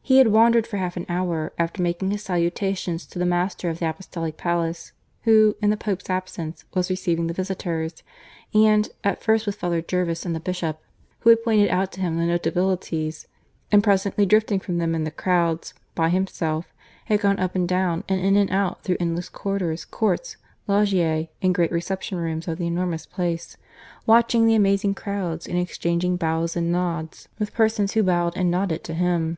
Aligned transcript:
He 0.00 0.16
had 0.16 0.28
wandered 0.28 0.66
for 0.66 0.78
half 0.78 0.96
an 0.96 1.04
hour, 1.06 1.52
after 1.58 1.82
making 1.82 2.10
his 2.12 2.22
salutations 2.22 3.04
to 3.04 3.18
the 3.18 3.26
Master 3.26 3.68
of 3.68 3.78
the 3.78 3.90
Apostolic 3.90 4.38
Palace, 4.38 4.92
who, 5.24 5.54
in 5.60 5.68
the 5.68 5.76
Pope's 5.76 6.08
absence, 6.08 6.64
was 6.72 6.88
receiving 6.88 7.26
the 7.26 7.34
visitors; 7.34 8.02
and, 8.54 8.88
at 9.04 9.22
first 9.22 9.44
with 9.44 9.56
Father 9.56 9.82
Jervis 9.82 10.24
and 10.24 10.34
the 10.34 10.40
Bishop, 10.40 10.80
who 11.20 11.28
had 11.28 11.44
pointed 11.44 11.68
out 11.68 11.92
to 11.92 12.00
him 12.00 12.16
the 12.16 12.24
notabilities, 12.24 13.26
and 13.70 13.84
presently 13.84 14.24
drifting 14.24 14.60
from 14.60 14.78
them 14.78 14.94
in 14.94 15.04
the 15.04 15.10
crowds, 15.10 15.74
by 15.94 16.08
himself, 16.08 16.72
had 17.04 17.20
gone 17.20 17.38
up 17.38 17.54
and 17.54 17.68
down 17.68 18.02
and 18.08 18.18
in 18.18 18.34
and 18.34 18.50
out 18.50 18.82
through 18.84 18.96
endless 18.98 19.28
corridors, 19.28 19.84
courts, 19.84 20.38
loggie, 20.66 21.28
and 21.42 21.54
great 21.54 21.70
reception 21.70 22.16
rooms 22.16 22.48
of 22.48 22.56
the 22.56 22.66
enormous 22.66 23.04
place, 23.04 23.58
watching 24.06 24.46
the 24.46 24.54
amazing 24.54 24.94
crowds, 24.94 25.46
and 25.46 25.58
exchanging 25.58 26.16
bows 26.16 26.56
and 26.56 26.72
nods 26.72 27.28
with 27.38 27.52
persons 27.52 27.92
who 27.92 28.02
bowed 28.02 28.34
and 28.38 28.50
nodded 28.50 28.82
to 28.82 28.94
him. 28.94 29.36